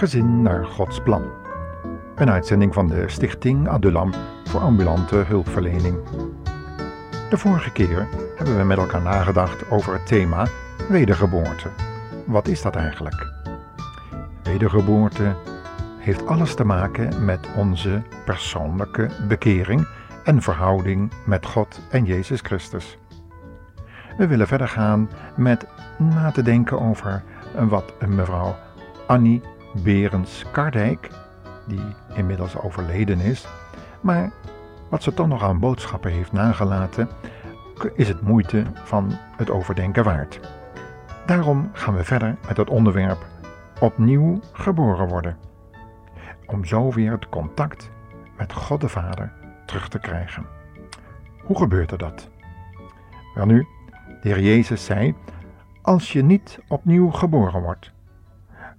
[0.00, 1.22] Gezin naar Gods plan.
[2.14, 4.12] Een uitzending van de Stichting Adulam
[4.44, 5.98] voor ambulante hulpverlening.
[7.30, 10.46] De vorige keer hebben we met elkaar nagedacht over het thema
[10.88, 11.68] wedergeboorte.
[12.26, 13.32] Wat is dat eigenlijk?
[14.42, 15.34] Wedergeboorte
[15.98, 19.88] heeft alles te maken met onze persoonlijke bekering
[20.24, 22.98] en verhouding met God en Jezus Christus.
[24.16, 25.66] We willen verder gaan met
[25.98, 27.22] na te denken over
[27.68, 28.56] wat mevrouw
[29.06, 29.42] Annie
[29.74, 31.10] Berens Kardijk,
[31.66, 33.48] die inmiddels overleden is,
[34.00, 34.32] maar
[34.88, 37.08] wat ze toch nog aan boodschappen heeft nagelaten,
[37.94, 40.40] is het moeite van het overdenken waard.
[41.26, 43.26] Daarom gaan we verder met het onderwerp
[43.80, 45.36] opnieuw geboren worden.
[46.46, 47.90] Om zo weer het contact
[48.36, 49.32] met God de Vader
[49.66, 50.46] terug te krijgen.
[51.42, 52.28] Hoe gebeurt er dat?
[53.34, 53.66] Welnu,
[54.22, 55.14] de Heer Jezus zei:
[55.82, 57.92] Als je niet opnieuw geboren wordt,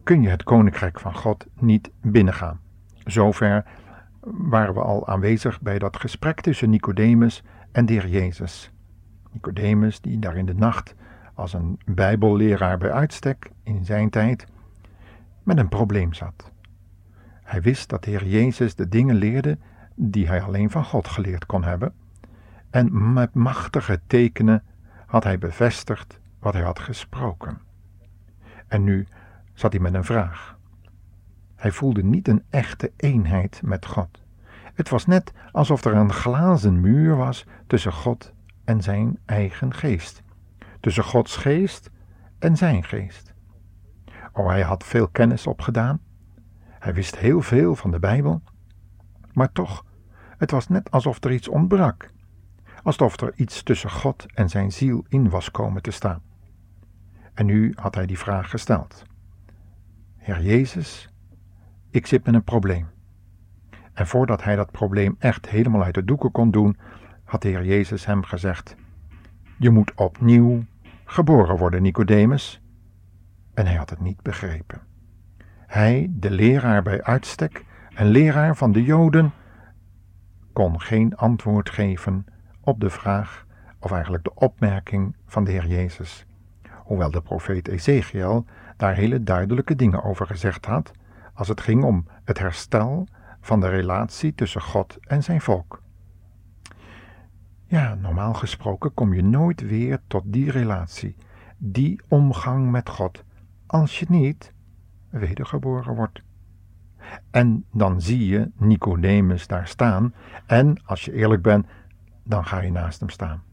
[0.03, 2.59] kun je het koninkrijk van God niet binnengaan.
[3.03, 3.63] Zover
[4.23, 8.71] waren we al aanwezig bij dat gesprek tussen Nicodemus en de Heer Jezus.
[9.31, 10.95] Nicodemus, die daar in de nacht
[11.33, 14.45] als een Bijbelleraar bij uitstek in zijn tijd
[15.43, 16.51] met een probleem zat.
[17.43, 19.57] Hij wist dat de Heer Jezus de dingen leerde
[19.95, 21.93] die hij alleen van God geleerd kon hebben,
[22.69, 24.63] en met machtige tekenen
[25.05, 27.57] had hij bevestigd wat hij had gesproken.
[28.67, 29.07] En nu
[29.53, 30.57] zat hij met een vraag.
[31.55, 34.23] Hij voelde niet een echte eenheid met God.
[34.73, 40.21] Het was net alsof er een glazen muur was tussen God en zijn eigen geest.
[40.79, 41.89] Tussen Gods geest
[42.39, 43.33] en zijn geest.
[44.33, 45.99] Oh, hij had veel kennis opgedaan.
[46.79, 48.41] Hij wist heel veel van de Bijbel.
[49.33, 49.85] Maar toch,
[50.37, 52.11] het was net alsof er iets ontbrak.
[52.83, 56.21] Alsof er iets tussen God en zijn ziel in was komen te staan.
[57.33, 59.03] En nu had hij die vraag gesteld.
[60.21, 61.09] Heer Jezus,
[61.89, 62.87] ik zit met een probleem.
[63.93, 66.77] En voordat hij dat probleem echt helemaal uit de doeken kon doen,
[67.23, 68.75] had de Heer Jezus hem gezegd:
[69.57, 70.63] Je moet opnieuw
[71.05, 72.61] geboren worden, Nicodemus.
[73.53, 74.81] En hij had het niet begrepen.
[75.67, 77.65] Hij, de leraar bij uitstek
[77.95, 79.31] en leraar van de Joden,
[80.53, 82.25] kon geen antwoord geven
[82.61, 83.45] op de vraag,
[83.79, 86.25] of eigenlijk de opmerking van de Heer Jezus.
[86.83, 88.45] Hoewel de profeet Ezekiel
[88.81, 90.91] daar hele duidelijke dingen over gezegd had,
[91.33, 93.07] als het ging om het herstel
[93.41, 95.81] van de relatie tussen God en zijn volk.
[97.65, 101.15] Ja, normaal gesproken kom je nooit weer tot die relatie,
[101.57, 103.23] die omgang met God,
[103.67, 104.53] als je niet
[105.09, 106.21] wedergeboren wordt.
[107.31, 110.13] En dan zie je Nicodemus daar staan,
[110.45, 111.67] en als je eerlijk bent,
[112.23, 113.43] dan ga je naast hem staan.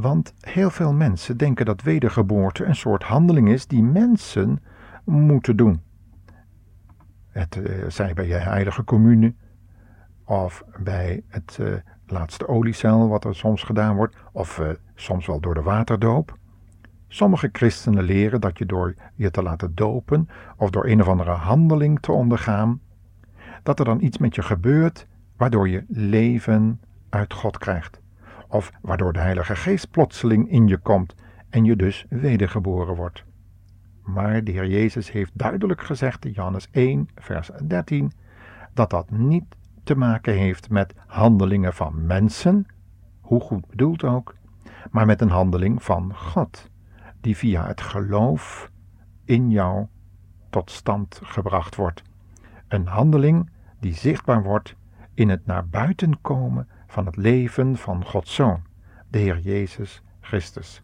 [0.00, 4.62] Want heel veel mensen denken dat wedergeboorte een soort handeling is die mensen
[5.04, 5.80] moeten doen.
[7.28, 9.34] Het uh, zij bij je heilige commune
[10.24, 11.74] of bij het uh,
[12.06, 16.38] laatste oliecel wat er soms gedaan wordt, of uh, soms wel door de waterdoop.
[17.08, 21.30] Sommige christenen leren dat je door je te laten dopen of door een of andere
[21.30, 22.80] handeling te ondergaan,
[23.62, 25.06] dat er dan iets met je gebeurt
[25.36, 28.00] waardoor je leven uit God krijgt
[28.50, 31.14] of waardoor de Heilige Geest plotseling in je komt
[31.50, 33.24] en je dus wedergeboren wordt.
[34.02, 38.12] Maar de Heer Jezus heeft duidelijk gezegd in Johannes 1, vers 13,
[38.74, 39.44] dat dat niet
[39.84, 42.66] te maken heeft met handelingen van mensen,
[43.20, 44.34] hoe goed bedoeld ook,
[44.90, 46.70] maar met een handeling van God,
[47.20, 48.70] die via het geloof
[49.24, 49.86] in jou
[50.50, 52.02] tot stand gebracht wordt.
[52.68, 53.50] Een handeling
[53.80, 54.74] die zichtbaar wordt
[55.14, 58.62] in het naar buiten komen van het leven van Gods Zoon,
[59.08, 60.82] de Heer Jezus Christus.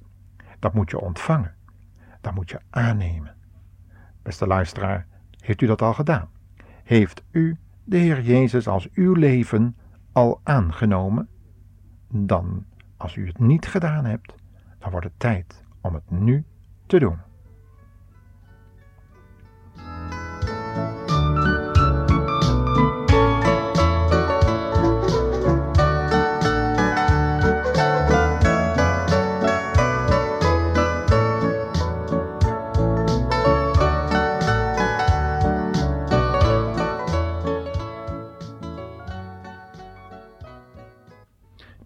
[0.59, 1.55] Dat moet je ontvangen.
[2.21, 3.34] Dat moet je aannemen.
[4.22, 5.06] Beste luisteraar,
[5.41, 6.29] heeft u dat al gedaan?
[6.85, 9.76] Heeft u de Heer Jezus als uw leven
[10.12, 11.29] al aangenomen?
[12.08, 12.64] Dan,
[12.97, 14.35] als u het niet gedaan hebt,
[14.79, 16.44] dan wordt het tijd om het nu
[16.87, 17.19] te doen.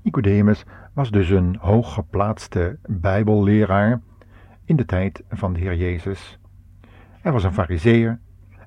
[0.02, 4.00] Nicodemus was dus een hooggeplaatste Bijbelleraar
[4.64, 6.38] in de tijd van de Heer Jezus.
[7.20, 8.20] Hij was een fariseer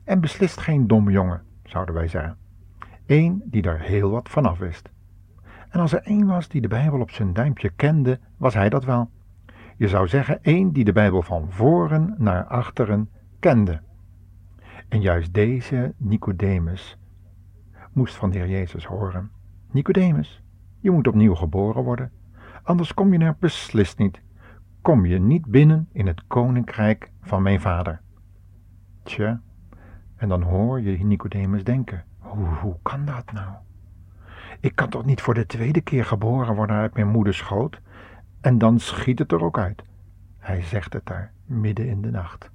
[0.04, 2.38] en beslist geen domme jongen, zouden wij zeggen.
[3.06, 4.90] Eén die daar heel wat vanaf wist.
[5.70, 8.86] En als er één was die de Bijbel op zijn duimpje kende, was hij dat
[8.86, 9.10] wel.
[9.78, 13.10] Je zou zeggen één die de Bijbel van voren naar achteren
[13.40, 13.82] kende.
[14.88, 16.98] En juist deze Nicodemus
[17.92, 19.32] moest van de Heer Jezus horen.
[19.72, 20.43] Nicodemus,
[20.84, 22.12] je moet opnieuw geboren worden,
[22.64, 24.22] anders kom je er beslist niet.
[24.82, 28.02] Kom je niet binnen in het koninkrijk van mijn vader.
[29.04, 29.42] Tja,
[30.16, 33.54] en dan hoor je Nicodemus denken: hoe, kan dat nou?
[34.60, 37.82] Ik kan toch niet voor de tweede keer geboren worden uit mijn moeders schoot?
[38.42, 39.84] En dan schiet het er ook uit.
[40.38, 42.52] Hij zegt het daar, midden in de nacht.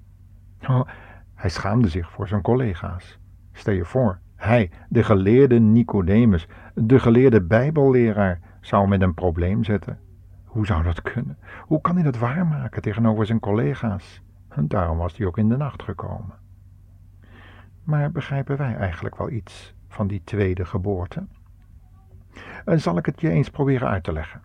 [0.68, 0.88] Oh,
[1.34, 3.18] hij schaamde zich voor zijn collega's.
[3.52, 9.98] Stel je voor, hij, de geleerde Nicodemus, de geleerde Bijbelleraar, zou met een probleem zitten.
[10.44, 11.38] Hoe zou dat kunnen?
[11.60, 14.22] Hoe kan hij dat waarmaken tegenover zijn collega's?
[14.48, 16.34] En daarom was hij ook in de nacht gekomen.
[17.82, 21.26] Maar begrijpen wij eigenlijk wel iets van die tweede geboorte?
[22.64, 24.40] En zal ik het je eens proberen uit te leggen.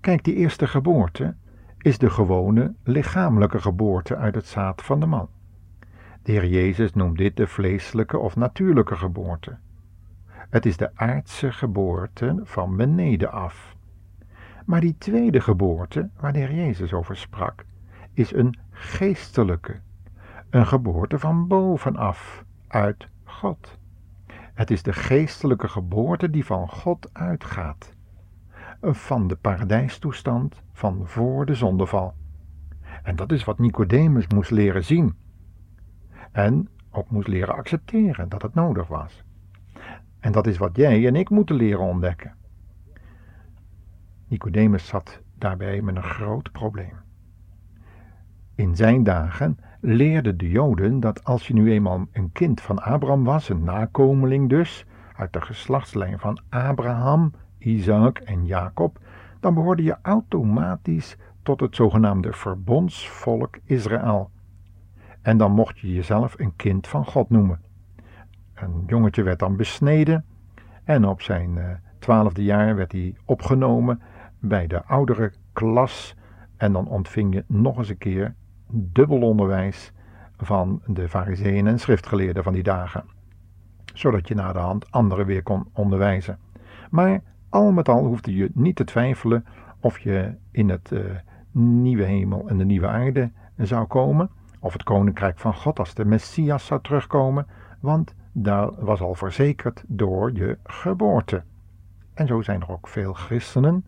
[0.00, 1.34] Kijk, die eerste geboorte
[1.78, 5.28] is de gewone lichamelijke geboorte uit het zaad van de man.
[6.24, 9.56] De Heer Jezus noemt dit de vleeselijke of natuurlijke geboorte.
[10.26, 13.76] Het is de aardse geboorte van beneden af.
[14.66, 17.64] Maar die tweede geboorte, waar de Heer Jezus over sprak,
[18.12, 19.80] is een geestelijke,
[20.50, 23.78] een geboorte van bovenaf, uit God.
[24.54, 27.94] Het is de geestelijke geboorte die van God uitgaat,
[28.80, 32.14] van de paradijstoestand van voor de zondeval.
[33.02, 35.22] En dat is wat Nicodemus moest leren zien
[36.34, 39.24] en ook moest leren accepteren dat het nodig was.
[40.20, 42.34] En dat is wat jij en ik moeten leren ontdekken.
[44.28, 46.96] Nicodemus zat daarbij met een groot probleem.
[48.54, 53.24] In zijn dagen leerden de Joden dat als je nu eenmaal een kind van Abraham
[53.24, 58.98] was, een nakomeling dus, uit de geslachtslijn van Abraham, Isaac en Jacob,
[59.40, 64.30] dan behoorde je automatisch tot het zogenaamde verbondsvolk Israël.
[65.24, 67.60] En dan mocht je jezelf een kind van God noemen.
[68.54, 70.24] Een jongetje werd dan besneden
[70.84, 74.00] en op zijn eh, twaalfde jaar werd hij opgenomen
[74.38, 76.16] bij de oudere klas
[76.56, 78.34] en dan ontving je nog eens een keer
[78.70, 79.92] dubbel onderwijs
[80.36, 83.04] van de fariseeën en schriftgeleerden van die dagen,
[83.94, 86.38] zodat je na de hand anderen weer kon onderwijzen.
[86.90, 89.44] Maar al met al hoefde je niet te twijfelen
[89.80, 91.00] of je in het uh,
[91.50, 94.30] nieuwe hemel en de nieuwe aarde zou komen,
[94.64, 97.46] of het koninkrijk van God als de Messias zou terugkomen,
[97.80, 101.42] want daar was al verzekerd door je geboorte.
[102.14, 103.84] En zo zijn er ook veel christenen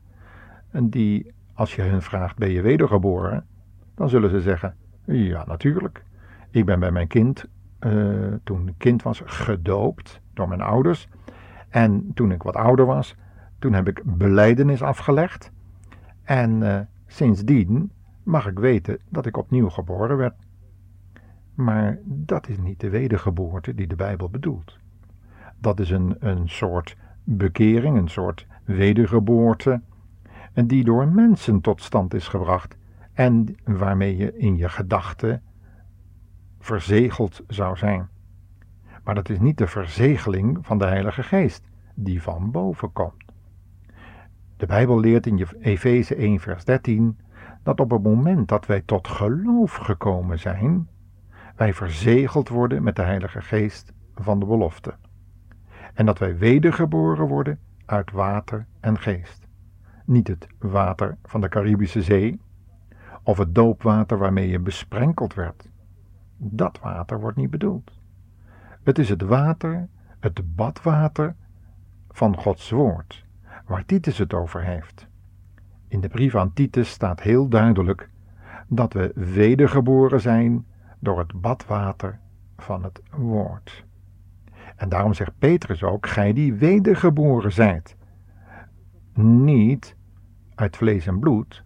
[0.70, 3.46] die, als je hun vraagt, ben je wedergeboren?
[3.94, 4.74] Dan zullen ze zeggen,
[5.04, 6.04] ja natuurlijk.
[6.50, 7.44] Ik ben bij mijn kind,
[7.80, 11.08] uh, toen ik kind was, gedoopt door mijn ouders.
[11.68, 13.16] En toen ik wat ouder was,
[13.58, 15.50] toen heb ik beleidenis afgelegd.
[16.22, 17.90] En uh, sindsdien
[18.22, 20.34] mag ik weten dat ik opnieuw geboren werd.
[21.56, 24.78] Maar dat is niet de wedergeboorte die de Bijbel bedoelt.
[25.58, 29.80] Dat is een, een soort bekering, een soort wedergeboorte,
[30.52, 32.76] die door mensen tot stand is gebracht
[33.12, 35.42] en waarmee je in je gedachten
[36.58, 38.08] verzegeld zou zijn.
[39.04, 41.62] Maar dat is niet de verzegeling van de Heilige Geest,
[41.94, 43.24] die van boven komt.
[44.56, 47.18] De Bijbel leert in Efeze 1, vers 13
[47.62, 50.88] dat op het moment dat wij tot geloof gekomen zijn,
[51.56, 54.94] wij verzegeld worden met de Heilige Geest van de belofte.
[55.94, 59.46] En dat wij wedergeboren worden uit water en geest.
[60.04, 62.40] Niet het water van de Caribische Zee
[63.22, 65.68] of het doopwater waarmee je besprenkeld werd.
[66.36, 67.92] Dat water wordt niet bedoeld.
[68.82, 69.88] Het is het water,
[70.20, 71.34] het badwater
[72.10, 73.24] van Gods woord,
[73.66, 75.06] waar Titus het over heeft.
[75.88, 78.08] In de brief aan Titus staat heel duidelijk
[78.68, 80.64] dat we wedergeboren zijn
[80.98, 82.18] door het badwater
[82.56, 83.84] van het woord.
[84.76, 87.96] En daarom zegt Petrus ook: Gij die wedergeboren zijt.
[89.14, 89.96] Niet
[90.54, 91.64] uit vlees en bloed,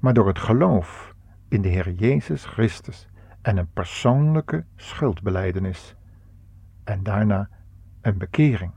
[0.00, 1.14] maar door het geloof
[1.48, 3.08] in de Heer Jezus Christus
[3.42, 5.96] en een persoonlijke schuldbeleidenis.
[6.84, 7.48] En daarna
[8.00, 8.72] een bekering.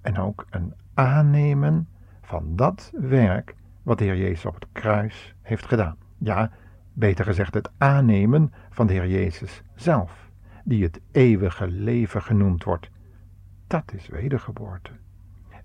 [0.00, 1.88] En ook een aannemen
[2.22, 5.96] van dat werk wat de Heer Jezus op het kruis heeft gedaan.
[6.18, 6.50] Ja,
[6.92, 10.30] beter gezegd het aannemen van de Heer Jezus zelf,
[10.64, 12.90] die het eeuwige leven genoemd wordt.
[13.66, 14.90] Dat is wedergeboorte.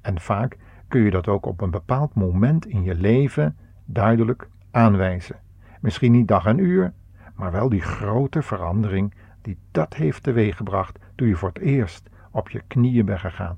[0.01, 0.57] En vaak
[0.87, 5.39] kun je dat ook op een bepaald moment in je leven duidelijk aanwijzen.
[5.81, 6.93] Misschien niet dag en uur,
[7.35, 12.49] maar wel die grote verandering die dat heeft teweeggebracht toen je voor het eerst op
[12.49, 13.57] je knieën bent gegaan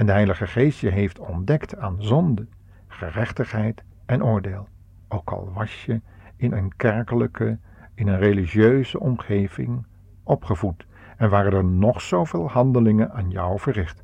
[0.00, 2.46] en de Heilige Geest je heeft ontdekt aan zonde,
[2.86, 4.68] gerechtigheid en oordeel.
[5.08, 6.00] Ook al was je
[6.40, 7.58] in een kerkelijke,
[7.94, 9.86] in een religieuze omgeving
[10.22, 14.02] opgevoed, en waren er nog zoveel handelingen aan jou verricht.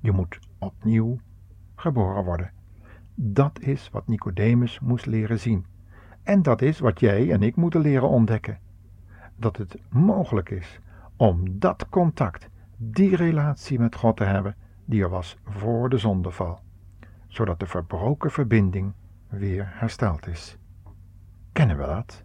[0.00, 1.18] Je moet opnieuw
[1.74, 2.50] geboren worden.
[3.14, 5.66] Dat is wat Nicodemus moest leren zien.
[6.22, 8.58] En dat is wat jij en ik moeten leren ontdekken.
[9.36, 10.80] Dat het mogelijk is
[11.16, 16.60] om dat contact, die relatie met God te hebben die er was voor de zondeval,
[17.26, 18.92] zodat de verbroken verbinding
[19.28, 20.58] weer hersteld is.
[21.58, 22.22] Kennenwerth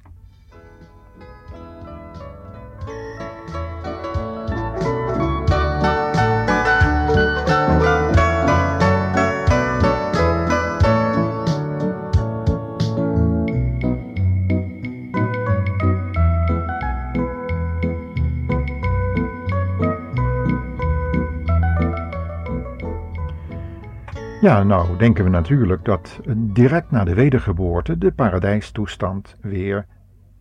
[24.44, 29.86] Ja, nou denken we natuurlijk dat direct na de wedergeboorte de paradijstoestand weer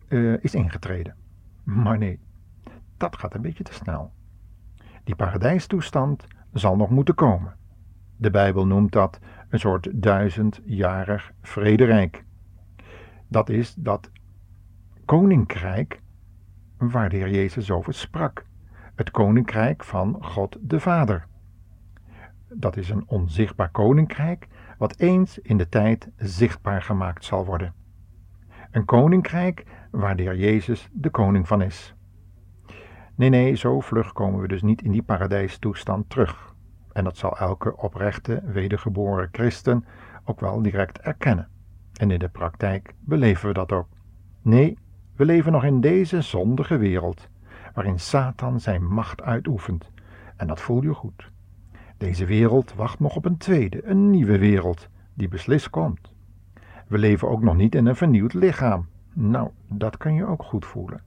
[0.09, 1.15] uh, is ingetreden.
[1.63, 2.19] Maar nee,
[2.97, 4.11] dat gaat een beetje te snel.
[5.03, 7.55] Die paradijstoestand zal nog moeten komen.
[8.17, 9.19] De Bijbel noemt dat
[9.49, 12.25] een soort duizendjarig vrederijk.
[13.27, 14.11] Dat is dat
[15.05, 16.01] koninkrijk
[16.77, 18.45] waar de Heer Jezus over sprak.
[18.95, 21.27] Het koninkrijk van God de Vader
[22.55, 27.73] dat is een onzichtbaar koninkrijk, wat eens in de tijd zichtbaar gemaakt zal worden.
[28.71, 31.95] Een koninkrijk waar de Jezus de koning van is.
[33.15, 36.55] Nee, nee, zo vlug komen we dus niet in die paradijstoestand terug.
[36.91, 39.85] En dat zal elke oprechte, wedergeboren christen
[40.23, 41.47] ook wel direct erkennen.
[41.93, 43.87] En in de praktijk beleven we dat ook.
[44.41, 44.77] Nee,
[45.15, 47.29] we leven nog in deze zondige wereld,
[47.73, 49.91] waarin Satan zijn macht uitoefent.
[50.35, 51.31] En dat voel je goed.
[52.03, 56.13] Deze wereld wacht nog op een tweede, een nieuwe wereld, die beslist komt.
[56.87, 58.87] We leven ook nog niet in een vernieuwd lichaam.
[59.13, 61.01] Nou, dat kan je ook goed voelen.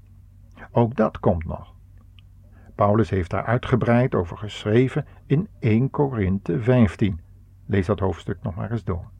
[0.70, 1.74] Ook dat komt nog.
[2.74, 7.20] Paulus heeft daar uitgebreid over geschreven in 1 Korinthe 15.
[7.66, 9.10] Lees dat hoofdstuk nog maar eens door.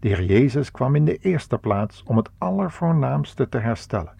[0.00, 4.14] De Heer Jezus kwam in de eerste plaats om het allervoornaamste te herstellen,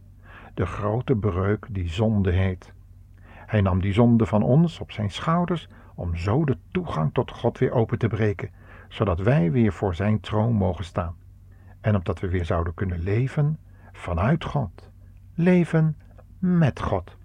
[0.55, 2.73] de grote breuk die zonde heet.
[3.47, 5.69] Hij nam die zonde van ons op zijn schouders
[6.01, 8.51] om zo de toegang tot God weer open te breken,
[8.89, 11.17] zodat wij weer voor Zijn troon mogen staan.
[11.81, 13.59] En opdat we weer zouden kunnen leven
[13.93, 14.91] vanuit God,
[15.35, 15.97] leven
[16.39, 17.17] met God.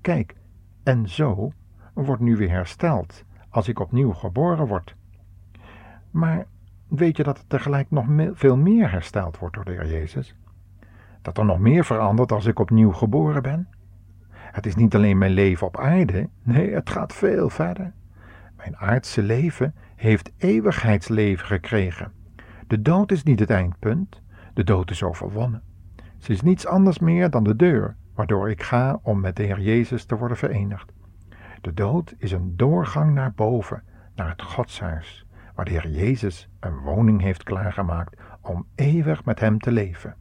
[0.00, 0.36] Kijk,
[0.82, 1.52] en zo
[1.94, 4.96] wordt nu weer hersteld als ik opnieuw geboren word.
[6.10, 6.46] Maar
[6.88, 10.34] weet je dat er tegelijk nog veel meer hersteld wordt door de Heer Jezus?
[11.22, 13.68] Dat er nog meer verandert als ik opnieuw geboren ben?
[14.52, 17.92] Het is niet alleen mijn leven op aarde, nee, het gaat veel verder.
[18.56, 22.12] Mijn aardse leven heeft eeuwigheidsleven gekregen.
[22.66, 24.22] De dood is niet het eindpunt,
[24.54, 25.62] de dood is overwonnen.
[26.18, 29.60] Ze is niets anders meer dan de deur waardoor ik ga om met de Heer
[29.60, 30.92] Jezus te worden verenigd.
[31.60, 33.82] De dood is een doorgang naar boven,
[34.14, 39.58] naar het Godshuis, waar de Heer Jezus een woning heeft klaargemaakt om eeuwig met Hem
[39.58, 40.14] te leven.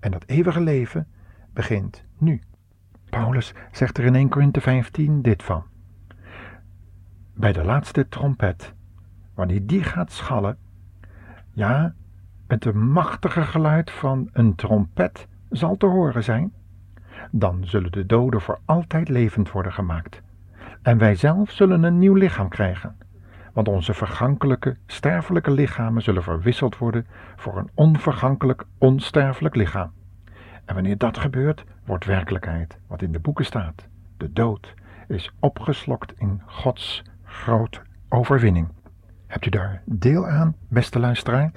[0.00, 1.08] En dat eeuwige leven
[1.52, 2.40] begint nu.
[3.16, 5.64] Paulus zegt er in 1 Korinthe 15 dit van.
[7.34, 8.74] Bij de laatste trompet,
[9.34, 10.58] wanneer die gaat schallen,
[11.52, 11.94] ja,
[12.46, 16.52] het machtige geluid van een trompet zal te horen zijn,
[17.30, 20.22] dan zullen de doden voor altijd levend worden gemaakt.
[20.82, 22.96] En wij zelf zullen een nieuw lichaam krijgen,
[23.52, 27.06] want onze vergankelijke, sterfelijke lichamen zullen verwisseld worden
[27.36, 29.92] voor een onvergankelijk, onsterfelijk lichaam.
[30.66, 33.86] En wanneer dat gebeurt, wordt werkelijkheid wat in de boeken staat.
[34.16, 34.74] De dood
[35.08, 38.68] is opgeslokt in Gods grote overwinning.
[39.26, 41.52] Hebt u daar deel aan, beste luisteraar?